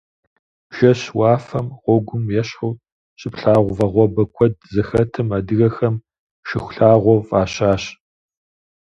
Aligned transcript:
Жэщ 0.75 1.01
уафэм 1.17 1.67
гъуэгум 1.81 2.25
ещхьу 2.41 2.79
щыплъагъу 3.19 3.75
вагъуэбэ 3.77 4.23
куэд 4.33 4.55
зэхэтым 4.73 5.29
адыгэхэм 5.37 5.95
Шыхулъагъуэ 6.47 7.15
фӀащащ. 7.27 7.83